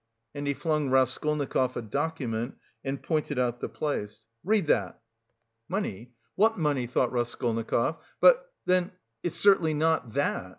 [0.33, 4.25] and he flung Raskolnikov a document and pointed out the place.
[4.43, 4.99] "Read that!"
[5.69, 6.15] "Money?
[6.33, 8.51] What money?" thought Raskolnikov, "but...
[8.65, 8.93] then...
[9.21, 10.49] it's certainly not that."